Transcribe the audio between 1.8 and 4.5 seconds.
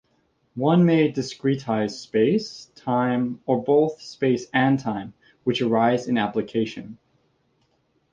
space, time, or both space